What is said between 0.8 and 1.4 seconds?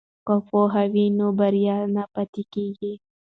وي نو